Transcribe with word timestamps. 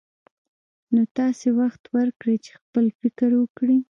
نو 0.93 1.01
تاسې 1.17 1.47
وخت 1.59 1.83
ورکړئ 1.95 2.37
چې 2.45 2.51
خپل 2.59 2.85
فکر 2.99 3.29
وکړي. 3.41 3.77